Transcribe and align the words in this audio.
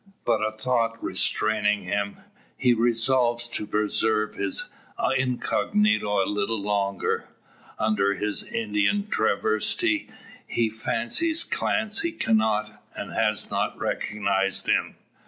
Put 0.25 0.41
a 0.41 0.51
thought 0.57 0.97
restraining 1.03 1.83
him, 1.83 2.21
he 2.57 2.73
resolves 2.73 3.47
to 3.49 3.67
preserve 3.67 4.33
his 4.33 4.67
incognito 5.15 6.23
a 6.25 6.25
little 6.25 6.59
longer. 6.59 7.29
Under 7.77 8.15
his 8.15 8.43
Indian 8.43 9.03
travestie 9.11 10.09
he 10.47 10.71
fancies 10.71 11.43
Clancy 11.43 12.11
cannot, 12.13 12.81
and 12.95 13.13
has 13.13 13.51
not, 13.51 13.77
recognised 13.77 14.65
him. 14.65 14.95